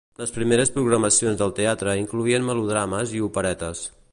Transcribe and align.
Les 0.19 0.31
primeres 0.35 0.71
programacions 0.77 1.37
del 1.41 1.53
teatre 1.59 1.95
incloïen 2.05 2.49
melodrames 2.51 3.15
i 3.19 3.23
operetes. 3.29 3.85